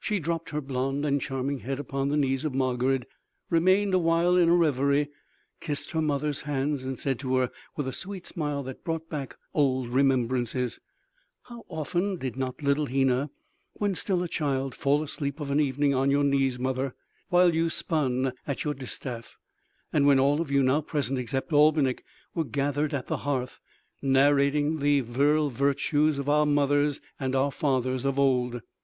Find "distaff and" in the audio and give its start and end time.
18.74-20.04